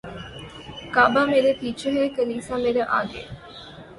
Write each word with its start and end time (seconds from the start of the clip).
کعبہ 0.93 1.23
مرے 1.25 1.53
پیچھے 1.59 1.89
ہے 1.91 2.07
کلیسا 2.15 2.55
مرے 2.57 2.81
آگے 2.99 3.23